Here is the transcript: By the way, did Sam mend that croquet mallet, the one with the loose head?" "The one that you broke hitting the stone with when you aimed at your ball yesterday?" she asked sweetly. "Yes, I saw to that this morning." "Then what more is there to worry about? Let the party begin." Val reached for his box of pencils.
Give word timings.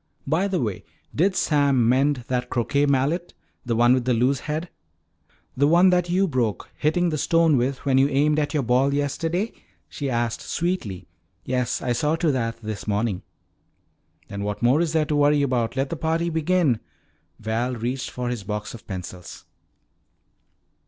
By 0.25 0.47
the 0.47 0.59
way, 0.59 0.83
did 1.13 1.35
Sam 1.35 1.87
mend 1.87 2.23
that 2.27 2.49
croquet 2.49 2.87
mallet, 2.87 3.35
the 3.63 3.75
one 3.75 3.93
with 3.93 4.05
the 4.05 4.15
loose 4.15 4.39
head?" 4.39 4.69
"The 5.55 5.67
one 5.67 5.91
that 5.91 6.09
you 6.09 6.27
broke 6.27 6.71
hitting 6.75 7.09
the 7.09 7.19
stone 7.19 7.55
with 7.55 7.85
when 7.85 7.99
you 7.99 8.07
aimed 8.09 8.39
at 8.39 8.51
your 8.51 8.63
ball 8.63 8.95
yesterday?" 8.95 9.51
she 9.87 10.09
asked 10.09 10.41
sweetly. 10.41 11.07
"Yes, 11.45 11.83
I 11.83 11.91
saw 11.91 12.15
to 12.15 12.31
that 12.31 12.59
this 12.63 12.87
morning." 12.87 13.21
"Then 14.27 14.43
what 14.43 14.63
more 14.63 14.81
is 14.81 14.93
there 14.93 15.05
to 15.05 15.15
worry 15.15 15.43
about? 15.43 15.75
Let 15.75 15.91
the 15.91 15.95
party 15.95 16.31
begin." 16.31 16.79
Val 17.37 17.75
reached 17.75 18.09
for 18.09 18.29
his 18.29 18.43
box 18.43 18.73
of 18.73 18.87
pencils. 18.87 19.45